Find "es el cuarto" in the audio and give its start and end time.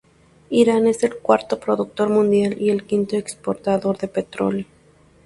0.87-1.59